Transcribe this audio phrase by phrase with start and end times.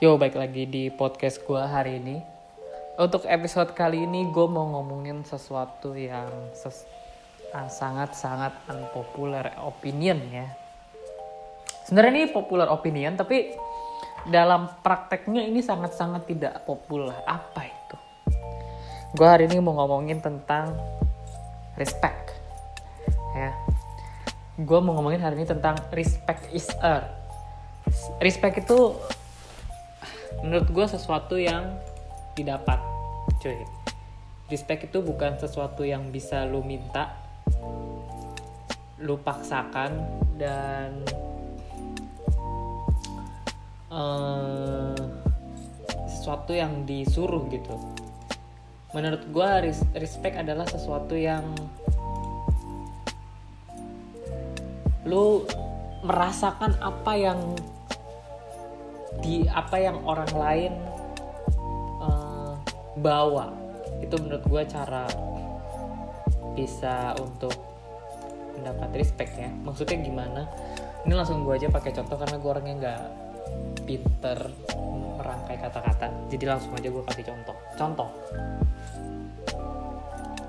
[0.00, 2.24] Yo, baik lagi di podcast gue hari ini.
[2.96, 6.24] Untuk episode kali ini gue mau ngomongin sesuatu yang
[6.56, 6.88] ses
[7.52, 10.48] sangat-sangat unpopular opinion ya.
[11.84, 13.52] Sebenarnya ini popular opinion, tapi
[14.24, 17.20] dalam prakteknya ini sangat-sangat tidak populer.
[17.28, 17.96] Apa itu?
[19.20, 20.80] Gue hari ini mau ngomongin tentang
[21.76, 22.40] respect.
[23.36, 23.52] Ya.
[24.56, 27.12] Gue mau ngomongin hari ini tentang respect is earned.
[28.24, 28.96] Respect itu
[30.42, 31.76] menurut gue sesuatu yang
[32.38, 32.78] didapat
[33.42, 33.58] cuy.
[34.50, 37.14] Respect itu bukan sesuatu yang bisa lu minta
[39.00, 39.96] lu paksakan
[40.36, 41.00] dan
[43.88, 44.92] uh,
[46.04, 47.74] sesuatu yang disuruh gitu.
[48.92, 49.50] Menurut gue
[49.96, 51.46] respect adalah sesuatu yang
[55.06, 55.46] lu
[56.04, 57.40] merasakan apa yang
[59.18, 60.72] di apa yang orang lain
[61.98, 62.54] uh,
[62.94, 63.50] bawa.
[63.98, 65.10] Itu menurut gue cara
[66.54, 67.52] bisa untuk
[68.54, 69.50] mendapat respect ya.
[69.50, 70.42] Maksudnya gimana?
[71.02, 73.02] Ini langsung gue aja pakai contoh karena gue orangnya nggak
[73.88, 74.38] pinter
[75.18, 76.06] merangkai kata-kata.
[76.30, 77.56] Jadi langsung aja gue kasih contoh.
[77.74, 78.08] Contoh.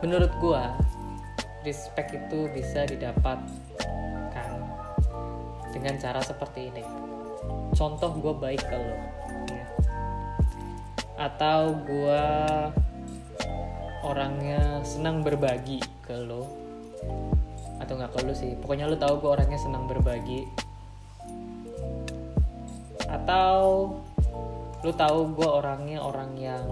[0.02, 0.64] Menurut gue
[1.62, 4.50] respect itu bisa didapatkan
[5.72, 6.84] dengan cara seperti ini
[7.72, 8.96] contoh gue baik ke lo
[9.50, 9.66] ya.
[11.18, 12.26] atau gue
[14.02, 16.46] orangnya senang berbagi ke lo
[17.82, 18.54] atau nggak ke lo sih.
[18.62, 20.46] Pokoknya lo tahu gue orangnya senang berbagi.
[23.10, 23.98] Atau
[24.86, 26.66] lo tahu gue orangnya orang yang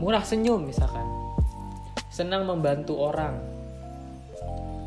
[0.00, 1.04] murah senyum misalkan
[2.08, 3.36] senang membantu orang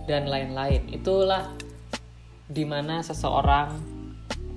[0.10, 0.90] dan lain-lain.
[0.90, 1.54] Itulah
[2.50, 3.93] di mana seseorang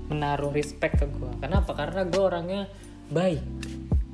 [0.06, 1.74] menaruh respect ke gue kenapa?
[1.74, 2.62] Karena gue orangnya
[3.10, 3.42] baik.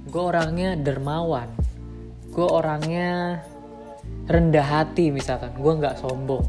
[0.08, 1.48] Gue orangnya dermawan.
[2.32, 3.40] Gue orangnya
[4.28, 5.52] rendah hati misalkan.
[5.56, 6.44] Gue nggak sombong.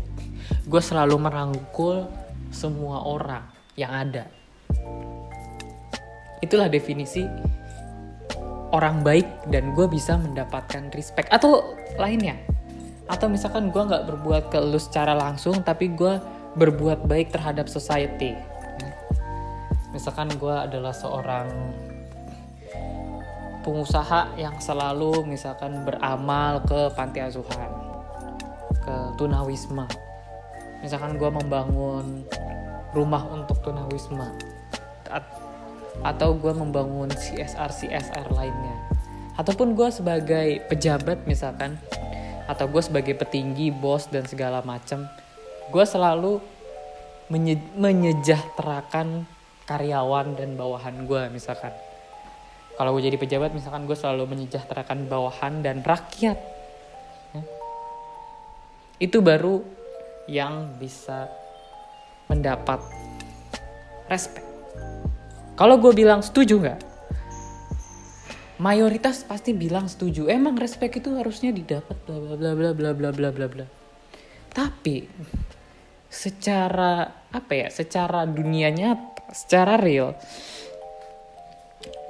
[0.68, 2.08] Gue selalu merangkul
[2.52, 3.44] semua orang
[3.76, 4.28] yang ada.
[6.44, 7.24] Itulah definisi
[8.74, 11.32] orang baik dan gue bisa mendapatkan respect.
[11.32, 12.40] Atau lainnya.
[13.08, 16.20] Atau misalkan gue nggak berbuat ke lu secara langsung tapi gue
[16.54, 18.38] berbuat baik terhadap society
[19.94, 21.48] misalkan gue adalah seorang
[23.64, 27.72] pengusaha yang selalu misalkan beramal ke panti asuhan
[28.84, 29.88] ke tunawisma.
[30.84, 32.28] Misalkan gue membangun
[32.92, 34.36] rumah untuk tunawisma
[36.04, 38.76] atau gue membangun CSR CSR lainnya.
[39.40, 41.80] Ataupun gue sebagai pejabat misalkan
[42.44, 45.08] atau gue sebagai petinggi bos dan segala macam
[45.72, 46.44] gue selalu
[47.32, 49.24] menye menyejahterakan
[49.70, 51.72] karyawan dan bawahan gue misalkan
[52.74, 56.38] kalau gue jadi pejabat misalkan gue selalu menyejahterakan bawahan dan rakyat
[57.36, 57.42] ya.
[59.00, 59.64] itu baru
[60.28, 61.28] yang bisa
[62.28, 62.80] mendapat
[64.10, 64.54] respect
[65.54, 66.82] kalau gue bilang setuju nggak?
[68.58, 70.26] Mayoritas pasti bilang setuju.
[70.26, 73.66] Emang respect itu harusnya didapat bla bla bla bla bla bla bla bla bla.
[74.50, 75.06] Tapi
[76.10, 77.70] secara apa ya?
[77.70, 80.14] Secara dunia nyata, secara real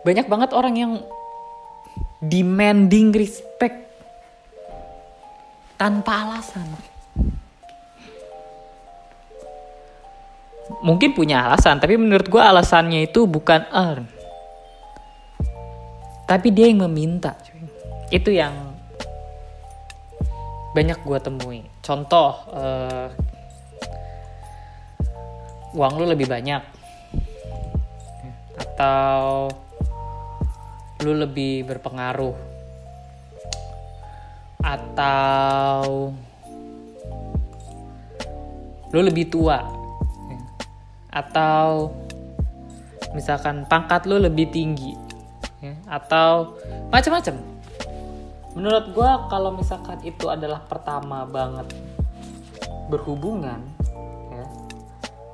[0.04, 0.94] banyak banget orang yang
[2.20, 3.88] demanding respect
[5.80, 6.68] tanpa alasan.
[10.84, 14.08] mungkin punya alasan tapi menurut gue alasannya itu bukan earn.
[16.24, 17.36] Tapi dia yang meminta
[18.10, 18.74] itu yang
[20.72, 21.62] banyak gue temui.
[21.84, 23.08] Contoh uh,
[25.76, 26.83] uang lu lebih banyak
[28.74, 29.54] atau
[31.06, 32.34] lu lebih berpengaruh?
[34.66, 36.10] Atau
[38.90, 39.62] lu lebih tua?
[41.14, 41.94] Atau
[43.14, 44.98] misalkan pangkat lu lebih tinggi?
[45.86, 46.58] Atau
[46.90, 47.38] macam-macam.
[48.58, 51.70] Menurut gue kalau misalkan itu adalah pertama banget
[52.90, 53.62] berhubungan
[54.34, 54.46] ya,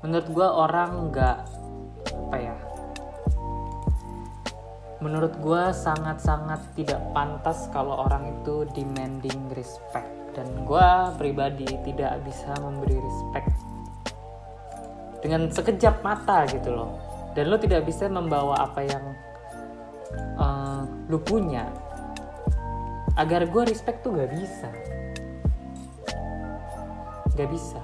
[0.04, 1.38] menurut gue orang nggak
[2.30, 2.56] apa ya
[5.00, 10.12] menurut gue sangat-sangat tidak pantas kalau orang itu demanding respect.
[10.36, 13.50] Dan gue pribadi tidak bisa memberi respect
[15.20, 16.92] dengan sekejap mata gitu loh.
[17.36, 19.06] Dan lo tidak bisa membawa apa yang
[20.40, 21.68] uh, lo punya.
[23.20, 24.70] Agar gue respect tuh gak bisa.
[27.36, 27.80] Gak bisa.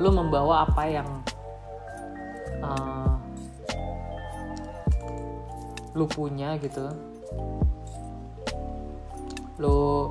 [0.00, 1.19] Lo membawa apa yang
[2.60, 3.14] uh,
[5.96, 6.86] lu punya gitu.
[9.60, 10.08] Lu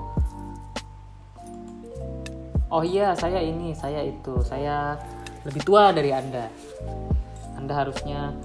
[2.69, 4.43] oh iya saya ini saya itu.
[4.45, 4.99] Saya
[5.47, 6.51] lebih tua dari anda.
[7.55, 8.35] Anda harusnya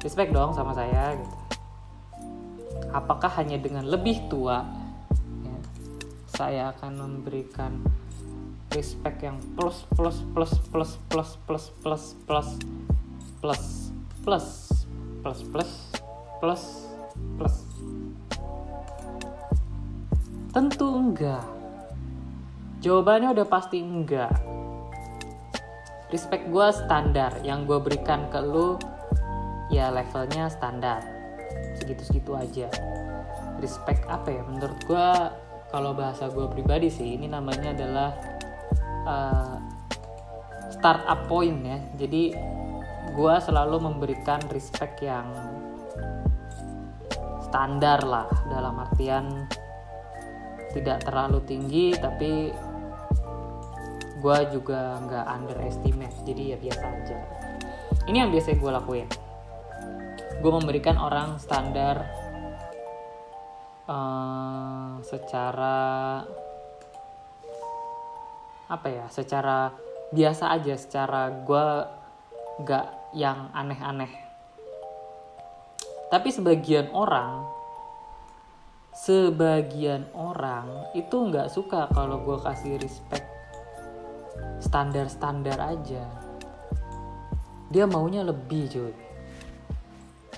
[0.00, 1.36] respect dong sama saya gitu.
[2.94, 4.62] Apakah hanya dengan lebih tua
[5.42, 5.56] ya,
[6.30, 7.82] saya akan memberikan
[8.70, 12.48] respect yang plus plus plus plus plus plus plus plus plus
[13.44, 13.92] plus
[14.24, 14.72] plus
[15.20, 15.70] plus
[16.40, 16.64] plus
[17.36, 17.56] plus
[20.56, 21.44] tentu enggak.
[22.80, 24.32] Jawabannya udah pasti enggak.
[26.08, 27.36] Respect gue standar.
[27.44, 28.80] Yang gue berikan ke lu
[29.68, 31.04] ya levelnya standar.
[31.76, 32.72] Segitu-segitu aja.
[33.60, 34.40] Respect apa ya?
[34.46, 35.08] Menurut gue
[35.68, 38.10] kalau bahasa gue pribadi sih ini namanya adalah
[39.04, 39.56] uh,
[40.70, 41.78] startup point ya.
[41.98, 42.53] Jadi
[43.12, 45.28] gue selalu memberikan respect yang
[47.44, 49.46] standar lah dalam artian
[50.74, 52.50] tidak terlalu tinggi tapi
[54.24, 57.18] gue juga nggak underestimate jadi ya biasa aja.
[58.08, 59.08] Ini yang biasa gue lakuin.
[60.40, 62.08] Gue memberikan orang standar
[63.84, 65.76] uh, secara
[68.64, 69.70] apa ya secara
[70.08, 71.66] biasa aja secara gue
[72.62, 74.10] nggak yang aneh-aneh.
[76.10, 77.54] Tapi sebagian orang
[78.94, 83.26] sebagian orang itu nggak suka kalau gue kasih respect
[84.62, 86.06] standar-standar aja.
[87.74, 88.94] Dia maunya lebih cuy.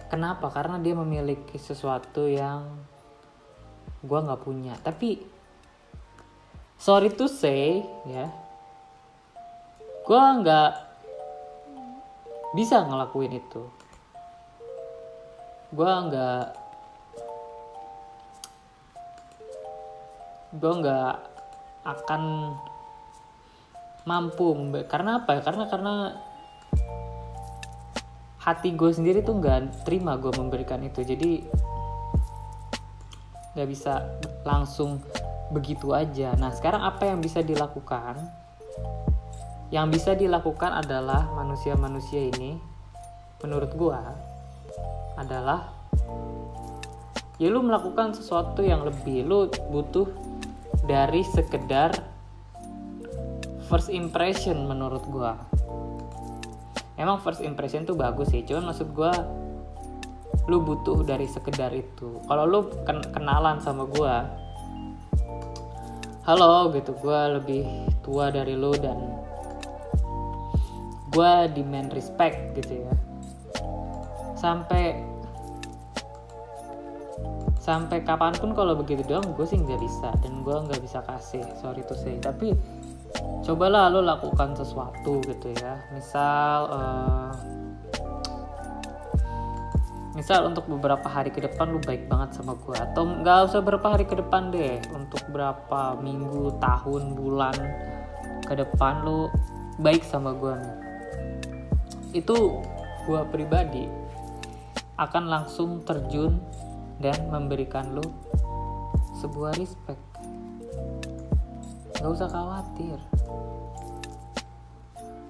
[0.08, 0.48] Kenapa?
[0.48, 2.64] Karena dia memiliki sesuatu yang
[4.00, 4.72] gue nggak punya.
[4.80, 5.20] Tapi
[6.80, 8.28] sorry to say ya
[10.06, 10.85] gue nggak
[12.56, 13.68] bisa ngelakuin itu.
[15.76, 16.44] Gue nggak
[20.56, 21.12] gue nggak
[21.84, 22.22] akan
[24.08, 24.56] mampu
[24.88, 25.40] karena apa ya?
[25.44, 25.94] Karena karena
[28.40, 31.04] hati gue sendiri tuh nggak terima gue memberikan itu.
[31.04, 31.44] Jadi
[33.52, 34.16] nggak bisa
[34.48, 35.04] langsung
[35.52, 36.32] begitu aja.
[36.40, 38.16] Nah sekarang apa yang bisa dilakukan
[39.74, 42.58] yang bisa dilakukan adalah manusia-manusia ini
[43.42, 44.00] menurut gue
[45.18, 45.74] adalah
[47.36, 49.26] ya lu melakukan sesuatu yang lebih.
[49.26, 50.08] Lu butuh
[50.86, 51.92] dari sekedar
[53.66, 55.32] first impression menurut gue
[56.96, 59.12] emang first impression tuh bagus sih cuman maksud gue
[60.46, 62.22] lu butuh dari sekedar itu.
[62.30, 64.14] Kalau lu ken kenalan sama gue
[66.26, 67.62] halo gitu gue lebih
[68.02, 69.25] tua dari lu dan
[71.16, 72.92] gue demand respect gitu ya.
[74.36, 75.00] Sampai
[77.56, 80.12] sampai kapan pun kalau begitu doang gue sih nggak bisa.
[80.20, 82.20] Dan gue nggak bisa kasih sorry to say.
[82.20, 82.52] Tapi
[83.48, 85.80] cobalah lo lakukan sesuatu gitu ya.
[85.96, 87.32] Misal uh,
[90.12, 93.88] misal untuk beberapa hari ke depan lu baik banget sama gue atau nggak usah beberapa
[93.88, 94.84] hari ke depan deh.
[94.92, 97.56] Untuk berapa minggu tahun bulan
[98.44, 99.32] ke depan lu
[99.80, 100.85] baik sama gue nih
[102.16, 102.64] itu
[103.04, 103.84] gue pribadi
[104.96, 106.40] akan langsung terjun
[106.96, 108.08] dan memberikan lu
[109.20, 110.00] sebuah respect.
[112.00, 112.96] Gak usah khawatir.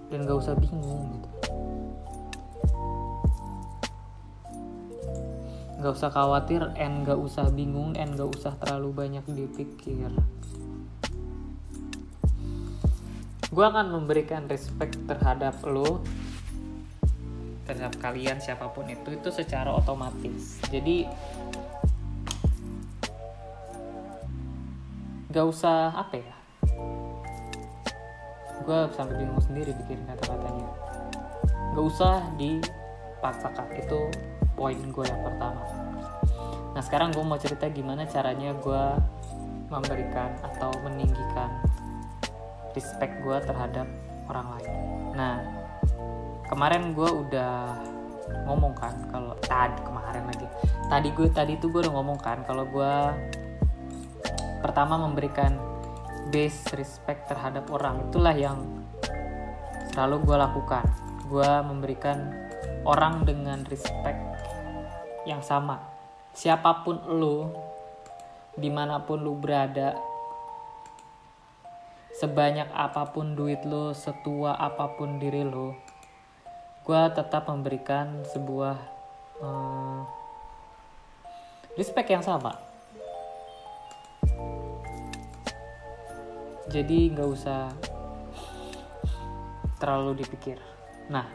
[0.07, 1.31] Dan gak usah bingung gitu.
[5.83, 10.15] Gak usah khawatir and gak usah bingung and gak usah terlalu banyak dipikir.
[13.51, 16.07] Gue akan memberikan respect terhadap lo
[17.67, 20.63] terhadap kalian siapa pun itu itu secara otomatis.
[20.71, 21.05] Jadi
[25.35, 26.37] gak usah apa ya?
[28.63, 30.71] Gue sampai bingung sendiri bikin kata-katanya.
[31.75, 33.67] Gak usah dipaksakan.
[33.77, 34.09] Itu
[34.57, 35.63] poin gue yang pertama.
[36.73, 38.85] Nah sekarang gue mau cerita gimana caranya gue
[39.67, 41.51] memberikan atau meninggikan
[42.73, 43.89] respect gue terhadap
[44.31, 44.73] orang lain.
[45.17, 45.56] Nah
[46.47, 47.75] kemarin gue udah
[48.47, 50.47] ngomong kan kalau tadi kemarin lagi.
[50.87, 52.95] Tadi gue tadi tuh gue udah ngomong kan kalau gue
[54.63, 55.59] pertama memberikan
[56.31, 58.59] base respect terhadap orang itulah yang
[59.95, 60.87] selalu gue lakukan.
[61.27, 62.35] Gue memberikan
[62.87, 64.19] orang dengan respect
[65.27, 65.83] yang sama.
[66.37, 67.51] Siapa pun lu
[68.57, 69.99] di mana pun lu berada
[72.17, 75.86] sebanyak apa pun duit lo setua apa pun diri lo
[76.87, 78.79] gue tetap memberikan sebuah
[79.43, 80.07] uh,
[81.75, 82.55] respect yang sama.
[86.71, 87.75] Jadi nggak usah
[89.83, 90.63] terlalu dipikir.
[91.11, 91.27] Nah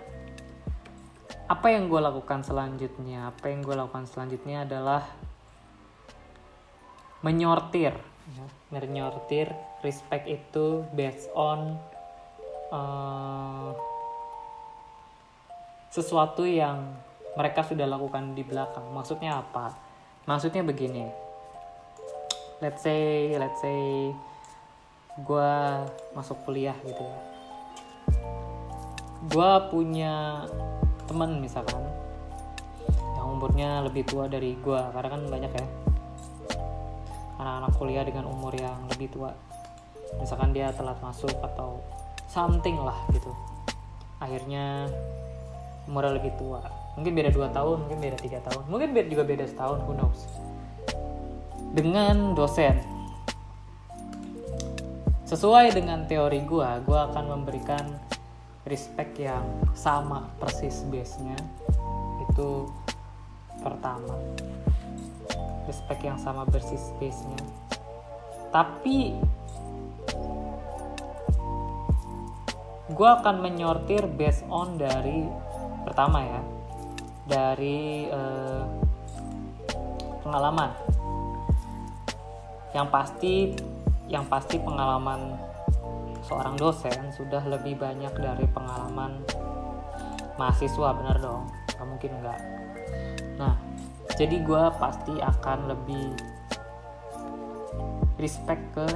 [1.52, 3.36] apa yang gue lakukan selanjutnya?
[3.36, 5.04] Apa yang gue lakukan selanjutnya adalah
[7.28, 7.92] menyortir
[8.32, 8.46] ya.
[8.72, 9.52] menyortir
[9.84, 11.76] respect itu based on
[12.72, 13.76] uh,
[15.92, 16.96] sesuatu yang
[17.36, 18.88] mereka sudah lakukan di belakang.
[18.96, 19.76] Maksudnya apa?
[20.24, 21.12] Maksudnya begini.
[22.64, 24.16] Let's say let's say
[25.20, 25.52] gue
[26.16, 27.20] masuk kuliah gitu ya.
[29.28, 30.48] Gue punya
[31.12, 31.84] teman misalkan
[33.20, 35.68] yang umurnya lebih tua dari gue karena kan banyak ya.
[37.36, 39.36] Anak-anak kuliah dengan umur yang lebih tua.
[40.16, 41.84] Misalkan dia telat masuk atau
[42.32, 43.36] something lah gitu.
[44.22, 44.88] Akhirnya
[45.90, 46.62] umurnya lebih tua.
[47.00, 48.64] Mungkin beda dua tahun mungkin beda tiga tahun.
[48.68, 50.22] Mungkin beda, juga beda setahun who knows.
[51.72, 52.78] Dengan dosen.
[55.24, 57.88] Sesuai dengan teori gue gue akan memberikan
[58.68, 61.40] respect yang sama persis base-nya.
[62.28, 62.68] Itu
[63.64, 64.20] pertama.
[65.66, 67.40] Respect yang sama persis base-nya.
[68.52, 69.16] Tapi
[72.92, 75.24] gue akan menyortir based on dari
[76.02, 76.42] pertama ya
[77.30, 78.64] dari eh,
[80.26, 80.74] pengalaman.
[82.74, 83.34] Yang pasti
[84.10, 85.38] yang pasti pengalaman
[86.26, 89.22] seorang dosen sudah lebih banyak dari pengalaman
[90.42, 91.46] mahasiswa bener dong?
[91.78, 92.42] Nggak mungkin enggak
[93.38, 93.54] nah
[94.18, 96.18] jadi gue pasti akan lebih
[98.18, 98.90] respect ke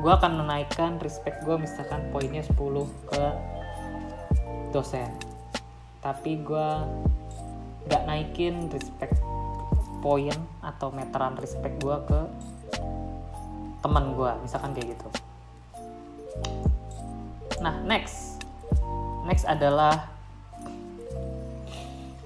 [0.00, 2.56] gue akan menaikkan respect gue misalkan poinnya 10
[3.08, 3.24] ke
[4.74, 5.33] dosen
[6.04, 6.68] tapi gue
[7.88, 9.16] gak naikin respect
[10.04, 12.20] poin atau meteran respect gue ke
[13.80, 15.08] teman gue misalkan kayak gitu.
[17.64, 18.44] Nah next.
[19.24, 20.12] Next adalah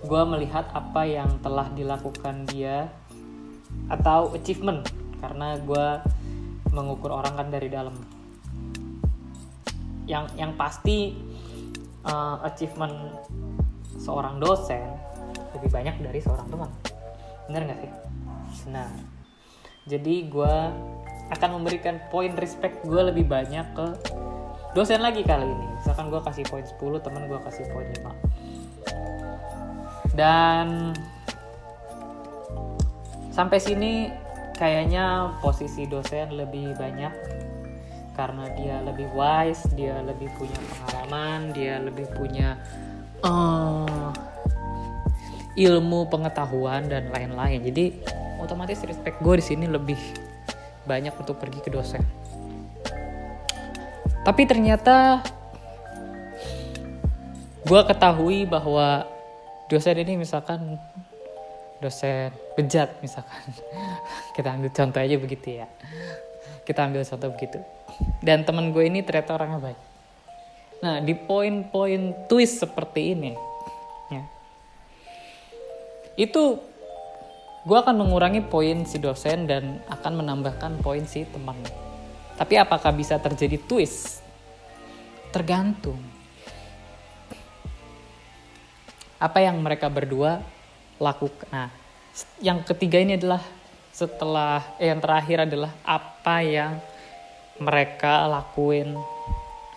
[0.02, 2.90] gue melihat apa yang telah dilakukan dia
[3.87, 4.82] atau achievement
[5.23, 5.87] karena gue
[6.75, 7.94] mengukur orang kan dari dalam.
[10.11, 11.14] Yang yang pasti
[12.02, 12.94] uh, achievement
[13.99, 14.87] seorang dosen
[15.59, 16.71] lebih banyak dari seorang teman.
[17.50, 17.93] Bener nggak sih?
[18.67, 18.90] Benar.
[19.88, 20.55] Jadi gue
[21.28, 23.87] akan memberikan poin respect gue lebih banyak ke
[24.73, 25.67] dosen lagi kali ini.
[25.83, 28.28] Misalkan gue kasih poin 10 temen gue kasih poin 5
[30.19, 30.90] dan
[33.31, 34.11] sampai sini
[34.59, 37.14] kayaknya posisi dosen lebih banyak
[38.19, 42.59] karena dia lebih wise dia lebih punya pengalaman dia lebih punya
[43.22, 44.10] uh,
[45.58, 47.60] ilmu pengetahuan dan lain-lain.
[47.66, 47.84] Jadi
[48.38, 49.98] otomatis respect gue di sini lebih
[50.87, 52.02] banyak untuk pergi ke dosen.
[54.22, 55.25] Tapi ternyata
[57.66, 59.04] gue ketahui bahwa
[59.66, 60.78] dosen ini misalkan
[61.82, 63.42] dosen bejat misalkan.
[64.37, 65.66] Kita ambil contoh aja begitu ya.
[66.62, 67.58] Kita ambil contoh begitu.
[68.22, 69.88] Dan teman gue ini ternyata orangnya baik
[70.78, 73.32] nah di poin-poin twist seperti ini
[74.14, 74.23] ya
[76.18, 76.58] itu
[77.68, 81.61] gue akan mengurangi poin si dosen dan akan menambahkan poin si teman.
[82.40, 84.25] Tapi apakah bisa terjadi twist?
[85.28, 86.00] Tergantung.
[89.20, 90.40] Apa yang mereka berdua
[90.97, 91.44] lakukan.
[91.52, 91.68] Nah,
[92.40, 93.44] yang ketiga ini adalah
[93.92, 96.80] setelah eh, yang terakhir adalah apa yang
[97.61, 98.94] mereka lakuin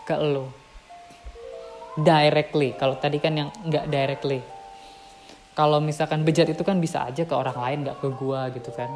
[0.05, 0.60] ke lo
[1.99, 2.71] directly.
[2.79, 4.39] Kalau tadi kan yang nggak directly.
[5.51, 8.87] Kalau misalkan bejat itu kan bisa aja ke orang lain nggak ke gua gitu kan.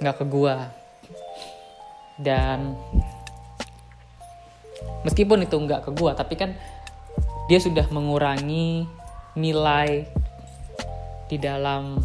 [0.00, 0.72] Nggak ke gua.
[2.16, 2.76] Dan
[5.04, 6.56] meskipun itu nggak ke gua tapi kan
[7.48, 8.84] dia sudah mengurangi
[9.36, 10.08] nilai
[11.28, 12.00] di dalam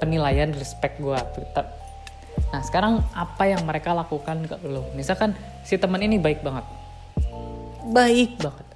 [0.00, 1.20] penilaian respect gua.
[2.50, 6.64] Nah sekarang apa yang mereka lakukan ke lo misalkan si teman ini baik banget.
[7.90, 8.38] Baik.
[8.38, 8.66] Banget.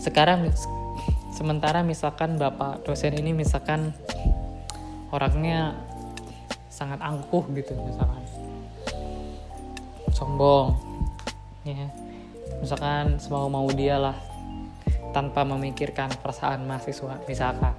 [0.00, 0.48] Sekarang
[1.36, 3.92] sementara misalkan bapak dosen ini misalkan
[5.12, 5.76] orangnya
[6.72, 8.24] sangat angkuh gitu misalkan.
[10.16, 10.72] Sombong.
[11.68, 11.92] Ya.
[12.64, 14.16] Misalkan semau mau dia lah
[15.12, 17.74] tanpa memikirkan perasaan mahasiswa misalkan.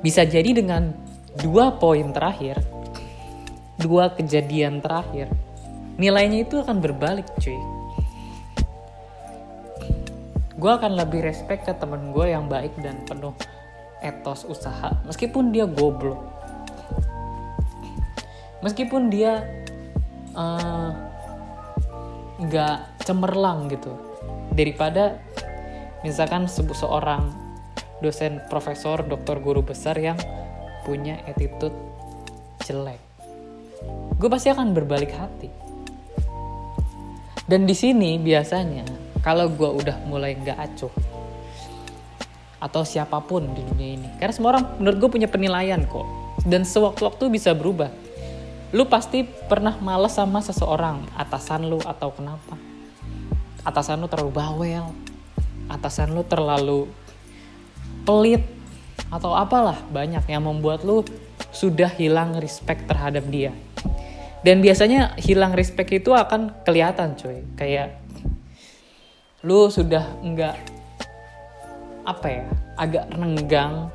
[0.00, 2.58] Bisa jadi dengan dua poin terakhir.
[3.78, 5.30] Dua kejadian terakhir.
[6.00, 7.60] Nilainya itu akan berbalik cuy.
[10.60, 13.32] Gue akan lebih respect ke temen gue yang baik dan penuh
[14.00, 16.20] etos usaha meskipun dia goblok.
[18.60, 19.40] Meskipun dia
[20.36, 20.90] eh,
[22.44, 23.96] nggak uh, cemerlang gitu.
[24.52, 25.16] Daripada
[26.04, 27.32] misalkan seorang
[28.04, 30.16] dosen profesor dokter guru besar yang
[30.84, 31.74] punya attitude
[32.64, 33.00] jelek.
[34.20, 35.48] Gue pasti akan berbalik hati.
[37.48, 38.86] Dan di sini biasanya
[39.24, 40.94] kalau gue udah mulai nggak acuh
[42.60, 46.04] atau siapa pun di dunia ini karena semua orang menurut gue punya penilaian kok
[46.44, 47.90] dan sewaktu-waktu bisa berubah.
[48.70, 52.54] Lu pasti pernah males sama seseorang atasan lu atau kenapa.
[53.66, 54.86] Atasan lu terlalu bawel
[55.70, 56.90] atasan lu terlalu
[58.02, 58.42] pelit
[59.08, 61.00] atau apalah banyak yang membuat lu
[61.50, 63.56] sudah hilang respect terhadap dia.
[64.40, 67.44] Dan biasanya hilang respect itu akan kelihatan cuy.
[67.56, 68.00] Kayak
[69.44, 70.56] lu sudah enggak
[72.04, 72.46] apa ya
[72.80, 73.92] agak renggang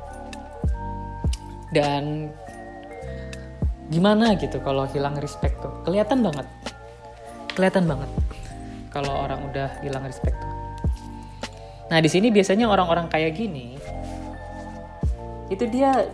[1.74, 2.30] dan
[3.90, 5.70] gimana gitu kalau hilang respect tuh?
[5.82, 6.46] Kelihatan banget.
[7.54, 8.10] Kelihatan banget
[8.94, 10.52] kalau orang udah hilang respect tuh.
[11.90, 13.78] Nah di sini biasanya orang-orang kayak gini
[15.46, 16.10] itu dia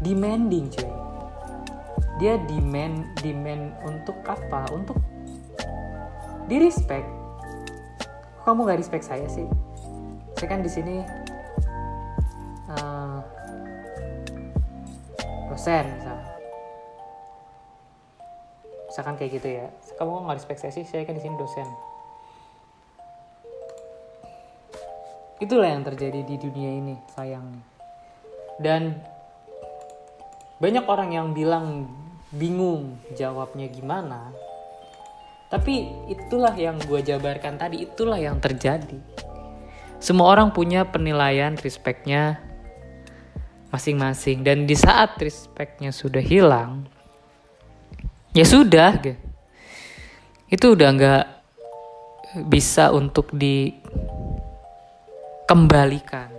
[0.00, 0.90] demanding cuy.
[2.20, 4.68] Dia demand demand untuk apa?
[4.72, 5.00] Untuk
[6.48, 7.06] di respect
[8.44, 9.46] kamu gak respect saya sih.
[10.36, 11.04] Saya kan di sini
[12.72, 13.20] uh,
[15.52, 16.26] dosen misalnya
[18.88, 19.66] misalkan kayak gitu ya.
[20.00, 21.89] Kamu nggak respect saya sih saya kan di sini dosen
[25.40, 27.64] itulah yang terjadi di dunia ini sayangnya
[28.60, 29.00] dan
[30.60, 31.88] banyak orang yang bilang
[32.30, 34.30] bingung jawabnya gimana
[35.50, 39.02] tapi itulah yang gue jabarkan tadi, itulah yang terjadi.
[39.98, 42.38] Semua orang punya penilaian respectnya
[43.74, 44.46] masing-masing.
[44.46, 46.86] Dan di saat respectnya sudah hilang,
[48.30, 49.02] ya sudah.
[50.46, 51.26] Itu udah nggak
[52.46, 53.34] bisa untuk
[55.50, 56.30] dikembalikan.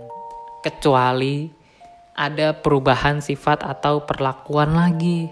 [0.64, 1.44] Kecuali
[2.16, 5.28] ada perubahan sifat atau perlakuan lagi.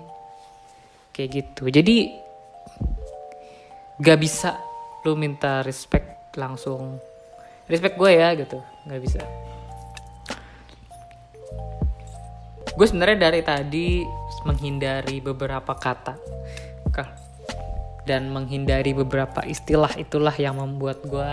[1.16, 1.72] Kayak gitu.
[1.72, 2.12] Jadi
[4.04, 4.60] gak bisa
[5.08, 7.00] lu minta respect langsung
[7.72, 9.20] respect gue ya gitu gak bisa
[12.76, 14.04] gue sebenarnya dari tadi
[14.48, 16.16] menghindari beberapa kata
[18.08, 21.30] dan menghindari beberapa istilah itulah yang membuat gue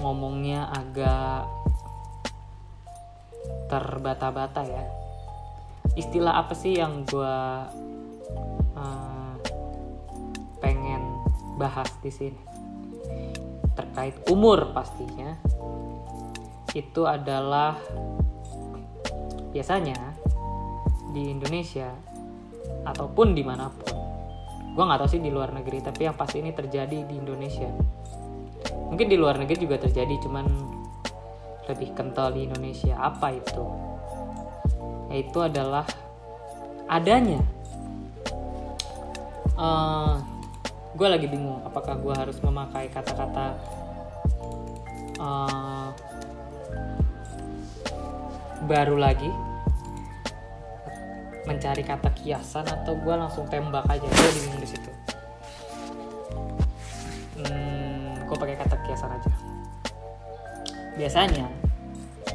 [0.00, 1.48] ngomongnya agak
[3.68, 4.84] terbata-bata ya.
[5.98, 7.36] Istilah apa sih yang gue
[8.78, 9.18] uh,
[11.58, 12.40] bahas di sini?
[13.74, 15.34] Terkait umur pastinya.
[16.70, 17.74] Itu adalah
[19.50, 19.98] biasanya
[21.10, 21.90] di Indonesia
[22.86, 23.98] ataupun di mana pun.
[24.78, 27.66] Gue nggak tahu sih di luar negeri tapi yang pasti ini terjadi di Indonesia
[28.88, 30.46] mungkin di luar negeri juga terjadi cuman
[31.68, 32.96] lebih kental di Indonesia.
[32.96, 33.64] Apa itu?
[35.12, 35.84] Yaitu adalah
[36.88, 37.44] adanya.
[39.58, 40.16] Uh,
[40.96, 43.46] gue lagi bingung apakah gue harus memakai kata-kata
[45.20, 45.92] uh,
[48.64, 49.28] baru lagi.
[51.44, 54.04] Mencari kata kiasan atau gue langsung tembak aja.
[54.04, 54.88] Gue bingung di situ
[58.58, 59.30] kata kiasan aja
[60.98, 61.46] biasanya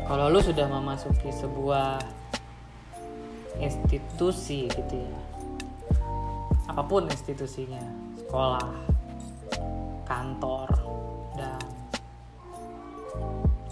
[0.08, 2.00] kalau lu sudah memasuki sebuah
[3.60, 5.20] institusi gitu ya
[6.74, 8.74] apa pun institusinya sekolah,
[10.10, 10.70] kantor,
[11.38, 11.62] dan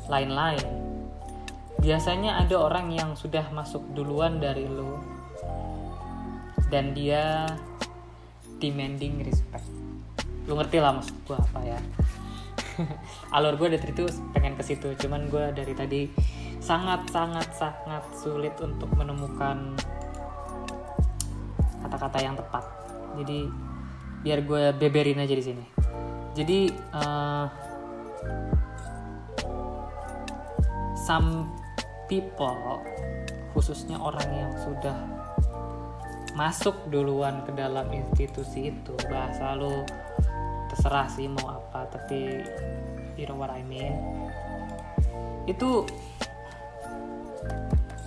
[0.05, 0.69] lain-lain.
[1.81, 5.01] Biasanya ada orang yang sudah masuk duluan dari lo
[6.69, 7.49] dan dia
[8.61, 9.65] demanding respect.
[10.45, 11.79] Lu ngerti lah maksud gue apa ya?
[13.35, 16.01] Alur gue dari itu pengen ke situ, cuman gue dari tadi
[16.61, 19.73] sangat sangat sangat sulit untuk menemukan
[21.81, 22.63] kata-kata yang tepat.
[23.19, 23.49] Jadi
[24.21, 25.65] biar gue beberin aja di sini
[26.31, 27.45] jadi uh,
[30.95, 31.51] some
[32.07, 32.79] people
[33.51, 34.95] khususnya orang yang sudah
[36.31, 39.83] masuk duluan ke dalam institusi itu bahasa lo
[40.71, 42.47] terserah sih mau apa tapi
[43.19, 43.91] you know what I mean.
[45.45, 45.83] Itu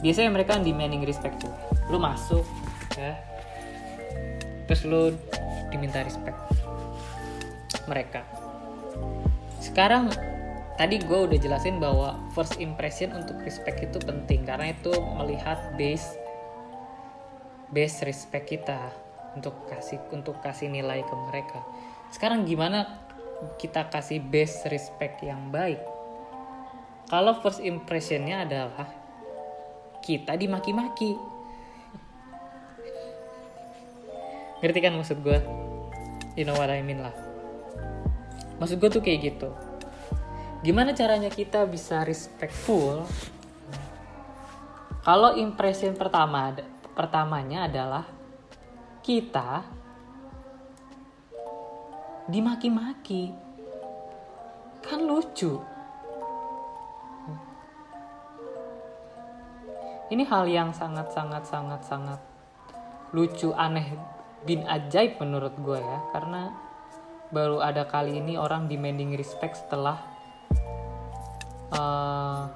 [0.01, 1.53] biasanya mereka demanding respect tuh.
[1.93, 2.45] Lu masuk
[2.97, 3.21] ya.
[4.65, 5.13] Terus lu
[5.69, 6.37] diminta respect
[7.85, 8.25] mereka.
[9.61, 10.09] Sekarang
[10.81, 16.17] tadi gue udah jelasin bahwa first impression untuk respect itu penting karena itu melihat base
[17.71, 18.91] base respect kita
[19.35, 21.61] untuk kasih untuk kasih nilai ke mereka
[22.15, 22.87] sekarang gimana
[23.59, 25.83] kita kasih base respect yang baik?
[27.11, 28.87] Kalau first impressionnya adalah
[29.99, 31.19] kita dimaki-maki.
[34.63, 35.43] Ngerti kan maksud gue
[36.39, 37.13] you know what I mean lah.
[38.63, 39.51] Maksud gue tuh kayak gitu.
[40.63, 43.11] Gimana caranya kita bisa respectful?
[45.03, 46.55] Kalau impression pertama
[46.95, 48.07] pertamanya adalah
[49.03, 49.74] kita
[52.29, 53.33] dimaki-maki.
[54.85, 55.61] Kan lucu.
[60.13, 62.21] Ini hal yang sangat sangat sangat sangat
[63.17, 63.97] lucu aneh
[64.45, 65.99] bin ajaib menurut gue ya.
[66.13, 66.53] Karena
[67.33, 69.99] baru ada kali ini orang demanding respect setelah
[71.73, 72.47] uh,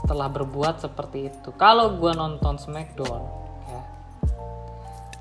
[0.00, 1.52] setelah berbuat seperti itu.
[1.60, 3.22] Kalau gue nonton Smackdown
[3.68, 3.82] ya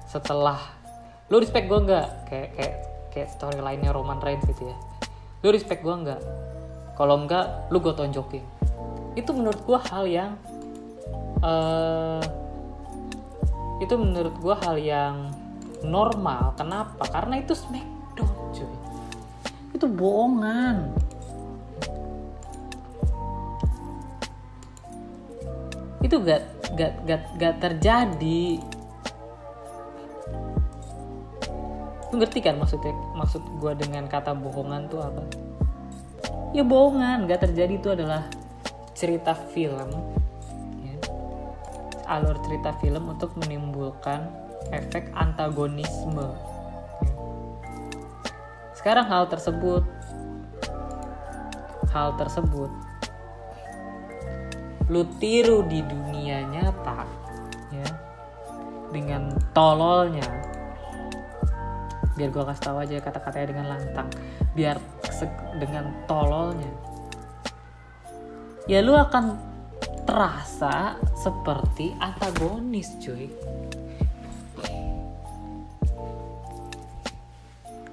[0.07, 0.84] setelah
[1.25, 2.07] lu respect gue nggak?
[2.29, 2.75] Kayak kayak
[3.09, 4.77] kayak storyline-nya Roman Reigns gitu ya.
[5.41, 6.21] Lu respect gue nggak?
[6.93, 8.45] Kalau enggak lu gue tonjokin.
[9.17, 10.31] Itu menurut gue hal yang
[11.41, 12.21] uh,
[13.81, 15.15] itu menurut gue hal yang
[15.81, 16.53] normal.
[16.55, 17.03] Kenapa?
[17.09, 18.75] Karena itu smackdown cuy.
[19.73, 20.93] Itu bohongan.
[26.05, 26.43] Itu gak
[26.77, 28.61] gak gak gak terjadi
[32.15, 35.19] lu ngerti kan maksudnya maksud gue dengan kata bohongan tuh apa
[36.55, 38.23] ya bohongan gak terjadi itu adalah
[38.95, 39.91] cerita film
[40.79, 40.95] ya.
[42.07, 44.31] alur cerita film untuk menimbulkan
[44.71, 46.23] efek antagonisme
[47.03, 47.11] ya.
[48.79, 49.83] sekarang hal tersebut
[51.91, 52.71] hal tersebut
[54.87, 57.03] lu tiru di dunia nyata
[57.75, 57.89] ya
[58.95, 60.44] dengan tololnya
[62.15, 64.07] biar gue kasih tahu aja kata-katanya dengan lantang.
[64.55, 64.79] Biar
[65.59, 66.71] dengan tololnya.
[68.65, 69.37] Ya lu akan
[70.07, 73.29] terasa seperti antagonis cuy.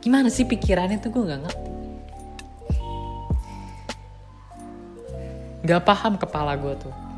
[0.03, 1.11] Gimana sih pikirannya tuh?
[1.15, 1.71] Gue nggak ngerti.
[5.63, 7.12] Gak paham kepala gue tuh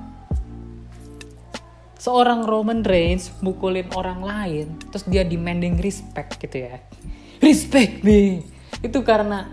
[2.05, 6.77] seorang Roman Reigns mukulin orang lain terus dia demanding respect gitu ya.
[7.41, 8.45] Respect me.
[8.85, 9.49] Itu karena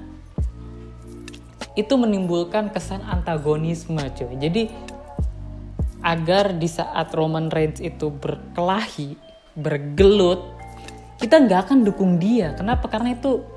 [1.80, 4.36] itu menimbulkan kesan antagonisme cuy.
[4.36, 4.68] Jadi
[6.04, 9.16] agar di saat Roman Reigns itu berkelahi
[9.56, 10.44] bergelut
[11.24, 12.52] kita nggak akan dukung dia.
[12.60, 12.92] Kenapa?
[12.92, 13.48] Karena itu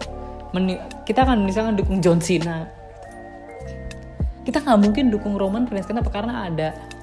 [1.03, 2.71] kita akan misalnya dukung John Cena.
[4.47, 5.91] Kita nggak mungkin dukung Roman Reigns.
[5.91, 6.15] Kenapa?
[6.15, 6.94] Karena ada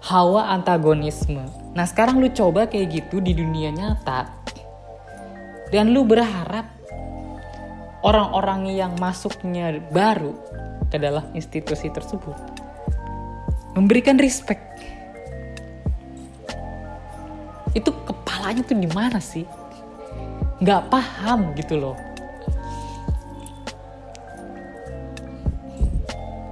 [0.00, 1.44] hawa antagonisme.
[1.76, 4.32] Nah sekarang lu coba kayak gitu di dunia nyata.
[5.70, 6.66] Dan lu berharap
[8.02, 10.34] orang-orang yang masuknya baru
[10.90, 12.34] ke dalam institusi tersebut
[13.78, 14.66] memberikan respect.
[17.70, 19.46] Itu kepalanya tuh di mana sih?
[20.58, 22.09] Gak paham gitu loh.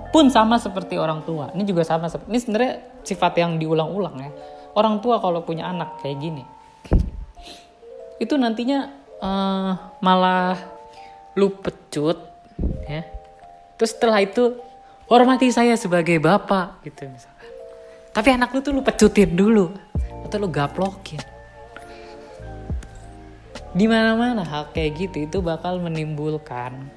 [0.08, 1.52] Pun sama seperti orang tua.
[1.52, 2.08] Ini juga sama.
[2.08, 2.72] Ini sebenarnya
[3.04, 4.30] sifat yang diulang-ulang ya.
[4.76, 6.44] Orang tua kalau punya anak kayak gini,
[8.22, 10.54] itu nantinya uh, malah
[11.34, 12.18] lu pecut,
[12.86, 13.02] ya.
[13.78, 14.58] Terus setelah itu
[15.10, 17.50] hormati saya sebagai bapak gitu misalkan.
[18.14, 19.70] Tapi anak lu tuh lu pecutin dulu
[20.26, 21.22] atau lu gaplokin.
[23.68, 26.88] Di mana-mana hal kayak gitu itu bakal menimbulkan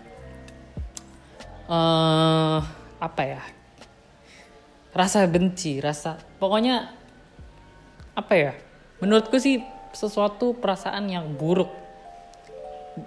[1.69, 2.63] uh,
[3.01, 3.41] apa ya
[4.93, 6.93] rasa benci rasa pokoknya
[8.13, 8.53] apa ya
[9.01, 9.59] menurutku sih
[9.91, 11.67] sesuatu perasaan yang buruk.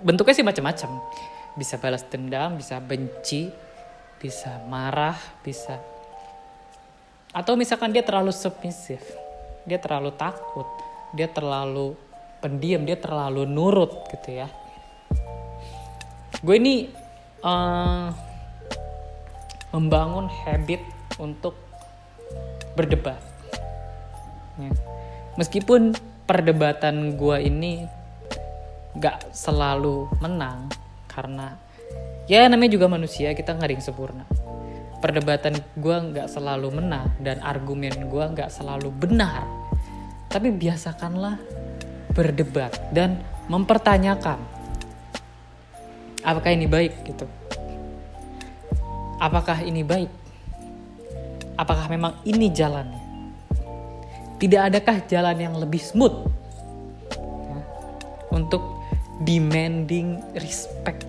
[0.05, 1.01] Bentuknya sih macam-macam.
[1.55, 3.49] Bisa balas dendam bisa benci
[4.19, 5.77] bisa marah bisa
[7.35, 9.03] atau misalkan dia terlalu submisif
[9.69, 10.65] dia terlalu takut
[11.13, 11.93] dia terlalu
[12.41, 14.49] pendiam dia terlalu nurut gitu ya.
[16.41, 16.89] Gue ini
[17.45, 18.09] uh,
[19.75, 20.79] membangun habit
[21.19, 21.59] untuk
[22.79, 23.19] berdebat.
[24.55, 24.71] Ya.
[25.35, 25.99] Meskipun
[26.31, 27.83] perdebatan gue ini
[28.95, 30.71] gak selalu menang
[31.11, 31.59] karena
[32.31, 34.25] ya namanya juga manusia kita nggak ada yang sempurna.
[35.03, 39.43] Perdebatan gue nggak selalu menang dan argumen gue nggak selalu benar.
[40.25, 41.39] tapi biasakanlah
[42.11, 44.43] berdebat dan mempertanyakan
[46.27, 47.23] apakah ini baik gitu
[49.25, 50.13] apakah ini baik?
[51.57, 53.05] Apakah memang ini jalannya
[54.45, 56.13] tidak adakah jalan yang lebih smooth?
[57.17, 57.61] Ya,
[58.29, 58.61] untuk
[59.25, 61.09] demanding respect.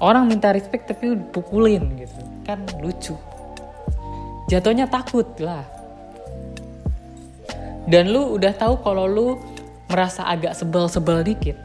[0.00, 2.20] Orang minta respect tapi pukulin gitu.
[2.48, 3.12] Kan lucu.
[4.48, 5.66] Jatuhnya takut lah.
[7.84, 9.36] Dan lu udah tahu kalau lu
[9.92, 11.58] merasa agak sebel-sebel dikit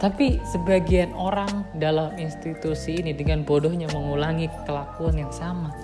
[0.00, 5.76] tapi sebagian orang dalam institusi ini dengan bodohnya mengulangi kelakuan yang sama.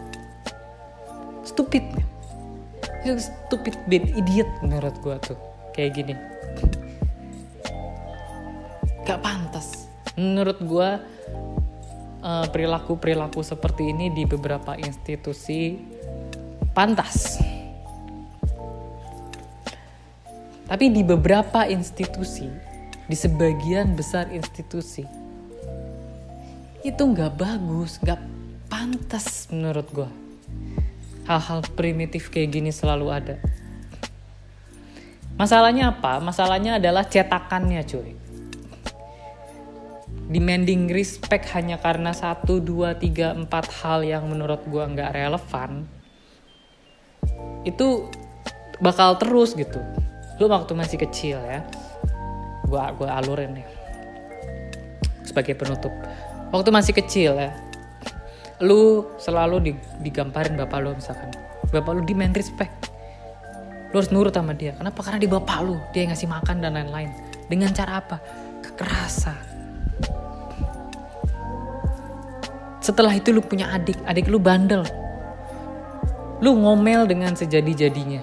[1.45, 1.85] Stupid.
[3.05, 5.37] Itu stupid bit idiot menurut gua tuh.
[5.77, 6.15] Kayak gini.
[9.05, 9.85] Gak pantas.
[10.17, 10.97] Menurut gua
[12.25, 15.77] eh, perilaku-perilaku seperti ini di beberapa institusi
[16.73, 17.37] pantas.
[20.67, 22.51] Tapi di beberapa institusi,
[23.07, 25.07] di sebagian besar institusi,
[26.83, 28.19] itu nggak bagus, nggak
[28.67, 30.11] pantas menurut gue.
[31.27, 33.37] Hal-hal primitif kayak gini selalu ada.
[35.35, 36.23] Masalahnya apa?
[36.23, 38.15] Masalahnya adalah cetakannya cuy.
[40.27, 45.87] Demanding respect hanya karena satu, dua, tiga, empat hal yang menurut gue nggak relevan.
[47.63, 48.11] Itu
[48.81, 49.81] bakal terus gitu
[50.37, 51.65] lu waktu masih kecil ya
[52.67, 53.67] gua gua alurin nih.
[55.23, 55.95] Sebagai penutup.
[56.51, 57.51] Waktu masih kecil ya
[58.65, 61.29] lu selalu digamparin bapak lu misalkan.
[61.69, 62.73] Bapak lu demand respect.
[63.93, 64.73] Lu harus nurut sama dia.
[64.77, 65.01] Kenapa?
[65.05, 65.77] Karena di bapak lu.
[65.93, 67.11] Dia yang ngasih makan dan lain-lain.
[67.53, 68.17] Dengan cara apa?
[68.65, 69.37] Kekerasan.
[72.81, 73.99] Setelah itu lu punya adik.
[74.09, 74.87] Adik lu bandel.
[76.41, 78.23] Lu ngomel dengan sejadi-jadinya.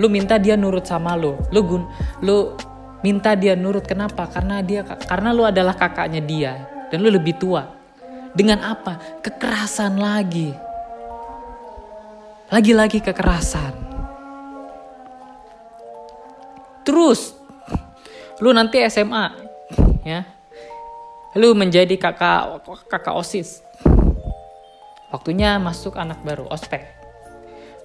[0.00, 1.36] Lu minta dia nurut sama lu.
[1.52, 1.84] Lu gun
[2.24, 2.56] lu
[3.02, 3.84] minta dia nurut.
[3.84, 4.30] Kenapa?
[4.30, 6.52] Karena dia karena lu adalah kakaknya dia
[6.88, 7.68] dan lu lebih tua.
[8.32, 9.20] Dengan apa?
[9.20, 10.56] Kekerasan lagi.
[12.48, 13.76] Lagi-lagi kekerasan.
[16.82, 17.36] Terus
[18.40, 19.26] lu nanti SMA
[20.02, 20.24] ya.
[21.36, 23.60] Lu menjadi kakak kakak osis.
[25.12, 26.88] Waktunya masuk anak baru ospek.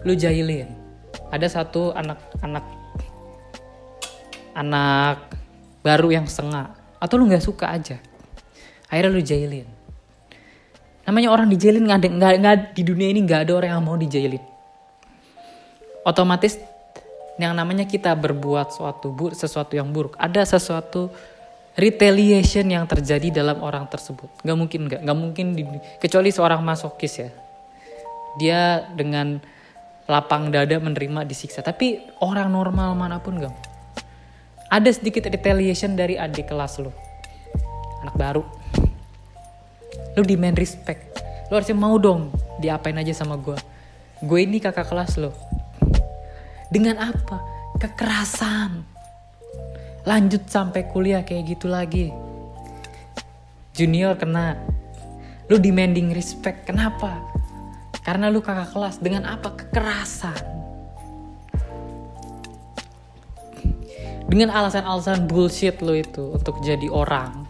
[0.08, 0.72] Lu jahilin.
[1.28, 2.66] Ada satu anak-anak anak
[5.86, 8.02] baru yang sengak atau lu nggak suka aja.
[8.90, 9.68] Akhirnya lu jailin.
[11.08, 13.96] Namanya orang dijailin nggak ada nggak nggak di dunia ini nggak ada orang yang mau
[13.96, 14.44] dijailin.
[16.04, 16.60] Otomatis
[17.38, 21.14] yang namanya kita berbuat suatu buruk sesuatu yang buruk ada sesuatu
[21.78, 24.28] retaliation yang terjadi dalam orang tersebut.
[24.44, 25.64] Nggak mungkin nggak nggak mungkin di,
[26.02, 27.30] kecuali seorang masokis ya.
[28.42, 29.40] Dia dengan
[30.08, 31.62] lapang dada menerima disiksa.
[31.62, 33.54] Tapi orang normal mana pun gak
[34.68, 36.92] ada sedikit retaliation dari adik kelas lo.
[38.04, 38.44] Anak baru.
[40.20, 41.24] Lo demand respect.
[41.48, 43.56] Lo harusnya mau dong diapain aja sama gue.
[44.20, 45.32] Gue ini kakak kelas lo.
[46.68, 47.40] Dengan apa?
[47.80, 48.84] Kekerasan.
[50.04, 52.12] Lanjut sampai kuliah kayak gitu lagi.
[53.72, 54.60] Junior kena.
[55.48, 56.68] Lo demanding respect.
[56.68, 57.24] Kenapa?
[58.04, 59.56] Karena lu kakak kelas dengan apa?
[59.56, 60.57] Kekerasan.
[64.28, 67.48] Dengan alasan-alasan bullshit lu itu untuk jadi orang.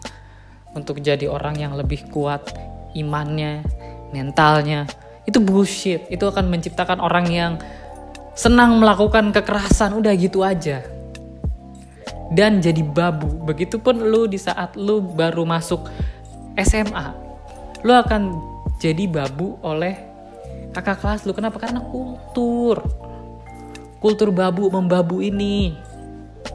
[0.72, 2.54] Untuk jadi orang yang lebih kuat
[2.94, 3.66] imannya,
[4.14, 4.86] mentalnya.
[5.26, 6.06] Itu bullshit.
[6.06, 7.52] Itu akan menciptakan orang yang
[8.38, 9.98] senang melakukan kekerasan.
[9.98, 10.86] Udah gitu aja.
[12.30, 13.26] Dan jadi babu.
[13.42, 15.90] Begitupun lu di saat lu baru masuk
[16.62, 17.10] SMA.
[17.82, 18.22] Lu akan
[18.78, 19.98] jadi babu oleh
[20.70, 22.86] kakak kelas lu kenapa karena kultur
[23.98, 25.74] kultur babu membabu ini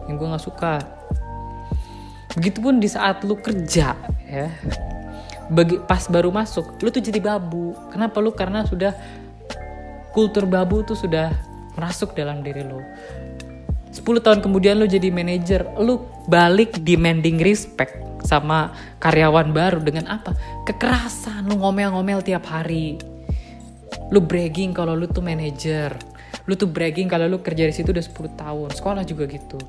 [0.08, 0.82] yang gue nggak suka.
[2.34, 3.94] Begitupun di saat lu kerja
[4.26, 4.48] ya.
[5.52, 7.78] Bagi pas baru masuk lu tuh jadi babu.
[7.94, 8.34] Kenapa lu?
[8.34, 8.96] Karena sudah
[10.16, 11.34] kultur babu tuh sudah
[11.78, 12.82] merasuk dalam diri lu.
[13.94, 17.94] 10 tahun kemudian lu jadi manajer lu balik demanding respect
[18.26, 20.34] sama karyawan baru dengan apa?
[20.66, 22.98] Kekerasan lu ngomel-ngomel tiap hari.
[24.10, 25.94] Lu bragging kalau lu tuh manajer
[26.44, 28.70] lu tuh bragging kalau lu kerja di situ udah 10 tahun.
[28.76, 29.60] Sekolah juga gitu.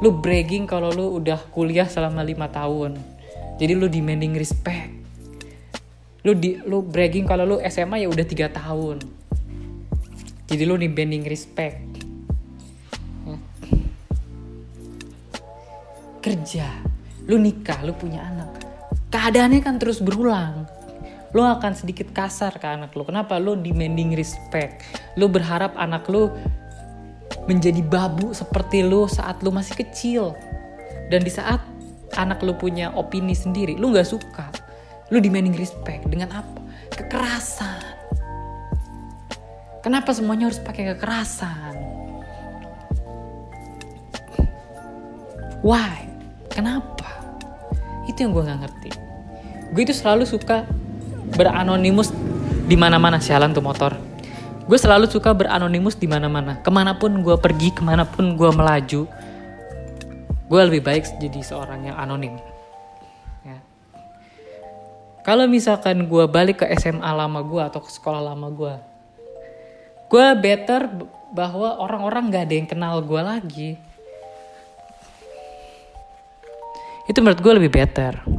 [0.00, 2.96] Lu bragging kalau lu udah kuliah selama lima tahun.
[3.60, 4.90] Jadi lu demanding respect.
[6.24, 9.04] Lu di lu bragging kalau lu SMA ya udah tiga tahun.
[10.48, 11.80] Jadi lu demanding respect.
[13.28, 13.36] Ya.
[16.24, 16.68] kerja.
[17.28, 18.64] Lu nikah lu punya anak.
[19.12, 20.73] Keadaannya kan terus berulang
[21.34, 23.02] lo akan sedikit kasar ke anak lo.
[23.02, 23.42] Kenapa?
[23.42, 24.86] Lo demanding respect.
[25.18, 26.30] Lo berharap anak lo
[27.50, 30.38] menjadi babu seperti lo saat lo masih kecil.
[31.10, 31.58] Dan di saat
[32.14, 34.46] anak lo punya opini sendiri lo nggak suka
[35.10, 36.06] lo demanding respect.
[36.06, 36.60] Dengan apa?
[36.94, 37.82] Kekerasan.
[39.82, 41.76] Kenapa semuanya harus pakai kekerasan?
[45.60, 46.08] Why?
[46.48, 47.10] Kenapa?
[48.08, 48.90] Itu yang gue nggak ngerti.
[49.74, 50.64] Gue itu selalu suka
[51.32, 52.12] beranonimus
[52.68, 53.96] di mana-mana sialan tuh motor.
[54.64, 56.60] Gue selalu suka beranonimus di mana-mana.
[56.60, 59.08] Ke mana pun gue pergi ke mana pun gue melaju
[60.44, 62.36] gue lebih baik jadi seorang yang anonim.
[63.44, 63.58] Ya.
[65.24, 68.74] kalau misalkan gue balik ke SMA lama gue atau ke sekolah lama gue
[70.12, 70.88] gue better
[71.34, 73.70] bahwa orang-orang gak ada yang kenal gue lagi.
[77.10, 78.33] Itu menurut gue lebih better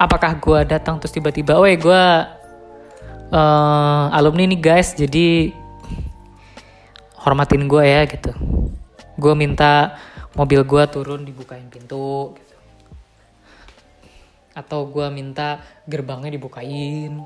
[0.00, 2.04] apakah gue datang terus tiba-tiba, weh gue
[3.36, 5.52] uh, alumni nih guys, jadi
[7.20, 8.32] hormatin gue ya gitu.
[9.20, 10.00] Gue minta
[10.32, 12.56] mobil gue turun dibukain pintu gitu.
[14.56, 17.20] Atau gue minta gerbangnya dibukain,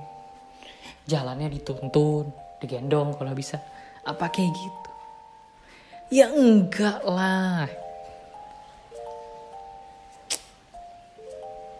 [1.06, 3.62] jalannya dituntun, digendong kalau bisa.
[4.02, 4.90] Apa kayak gitu?
[6.10, 7.83] Ya enggak lah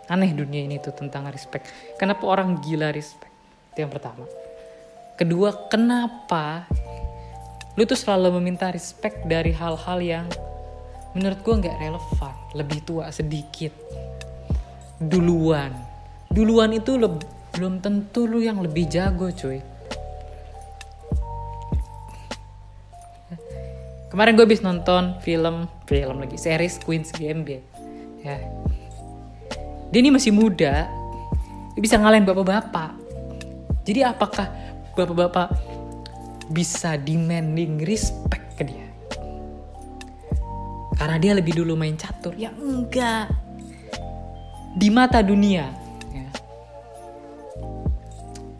[0.08, 1.68] aneh dunia ini tuh tentang respect.
[1.96, 3.32] Kenapa orang gila respect?
[3.72, 4.28] Itu yang pertama.
[5.14, 6.66] Kedua kenapa
[7.74, 10.26] lu tuh selalu meminta respect dari hal-hal yang
[11.16, 12.34] menurut gue nggak relevan?
[12.52, 13.72] Lebih tua sedikit.
[15.00, 15.72] Duluan.
[16.30, 16.98] Duluan itu
[17.54, 19.62] belum tentu lu yang lebih jago cuy.
[24.14, 27.66] Kemarin gue habis nonton film film lagi series Queen's Gambit.
[28.22, 28.38] Ya
[29.94, 30.90] dia ini masih muda
[31.74, 32.94] dia bisa ngalahin bapak-bapak.
[33.86, 34.46] Jadi apakah
[34.94, 35.54] bapak-bapak
[36.50, 38.86] bisa demanding respect ke dia?
[40.94, 42.34] Karena dia lebih dulu main catur.
[42.38, 43.30] Ya enggak.
[44.74, 45.70] Di mata dunia
[46.10, 46.26] ya.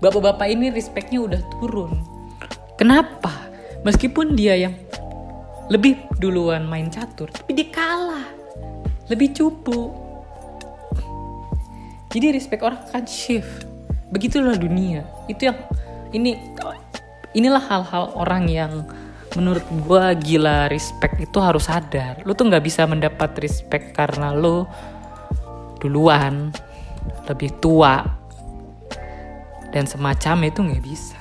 [0.03, 1.95] bapak-bapak ini respectnya udah turun.
[2.75, 3.31] Kenapa?
[3.87, 4.75] Meskipun dia yang
[5.71, 8.27] lebih duluan main catur tapi dia kalah.
[9.07, 10.04] Lebih cupu
[12.15, 13.67] jadi respect orang akan shift.
[14.15, 15.03] Begitulah dunia.
[15.27, 15.59] Itu yang
[16.15, 16.39] ini
[17.35, 18.87] inilah hal-hal orang yang
[19.35, 22.23] menurut gue gila respect itu harus sadar.
[22.23, 24.63] Lu tuh nggak bisa mendapat respect karena lu
[25.83, 26.55] duluan
[27.27, 28.07] lebih tua
[29.75, 31.19] dan semacam itu nggak bisa.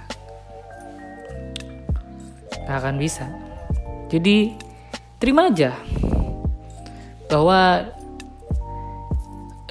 [2.70, 3.26] Nggak akan bisa.
[4.14, 4.54] Jadi
[5.18, 5.74] terima aja
[7.26, 7.90] bahwa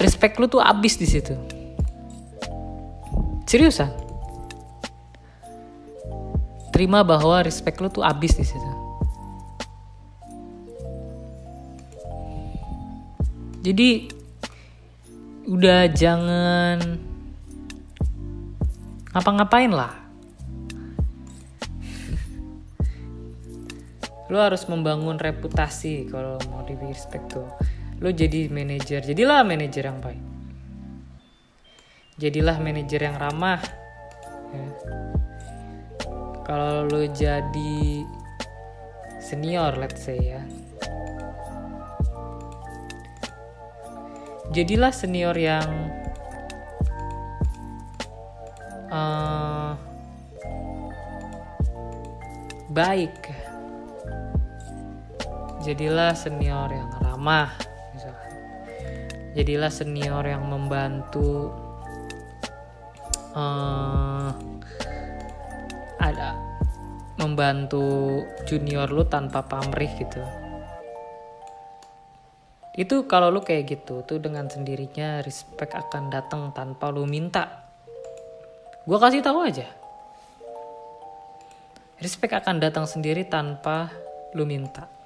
[0.03, 1.33] respect lu tuh abis di situ.
[3.47, 4.03] Seriusan
[6.73, 8.71] terima bahwa respect lu tuh abis di situ.
[13.63, 14.09] Jadi
[15.47, 16.99] udah jangan
[19.13, 19.93] ngapa-ngapain lah.
[24.27, 27.45] Lu harus membangun reputasi kalau mau di respect tuh
[28.03, 28.99] lo jadi manajer.
[28.99, 30.23] Jadilah manajer yang baik.
[32.19, 33.63] Jadilah manajer yang ramah.
[34.53, 34.67] Ya.
[36.43, 38.03] kalau lo jadi
[39.23, 40.43] senior let's say ya.
[44.51, 45.71] Jadilah senior yang
[48.91, 49.79] uh,
[52.67, 53.15] baik.
[55.63, 57.72] Jadilah senior yang ramah
[59.33, 61.49] jadilah senior yang membantu
[63.33, 64.29] uh,
[65.97, 66.37] ada
[67.17, 70.21] membantu junior lu tanpa pamrih gitu.
[72.73, 77.69] Itu kalau lu kayak gitu tuh dengan sendirinya respect akan datang tanpa lu minta.
[78.89, 79.69] Gue kasih tahu aja.
[82.01, 83.93] Respect akan datang sendiri tanpa
[84.33, 85.02] lu minta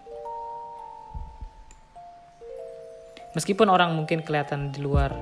[3.38, 5.14] meskipun orang mungkin kelihatan di luar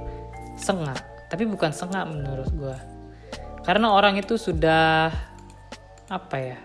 [0.56, 2.78] sengak tapi bukan sengak menurut gue
[3.68, 5.12] karena orang itu sudah
[6.08, 6.60] apa ya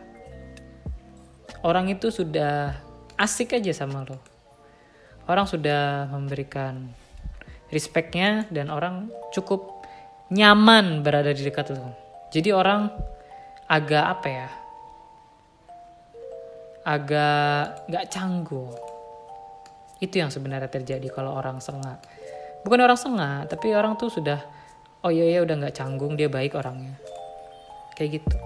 [1.64, 2.76] orang itu sudah
[3.20, 4.16] asik aja sama lo.
[5.28, 6.90] Orang sudah memberikan
[7.70, 9.84] respectnya dan orang cukup
[10.32, 11.94] nyaman berada di dekat lo.
[12.32, 12.90] Jadi orang
[13.70, 14.48] agak apa ya
[16.80, 18.72] agak nggak canggung
[20.00, 22.00] itu yang sebenarnya terjadi kalau orang sengak.
[22.64, 24.40] Bukan orang sengak, tapi orang tuh sudah
[25.00, 26.92] oh iya ya udah nggak canggung dia baik orangnya
[27.96, 28.36] kayak gitu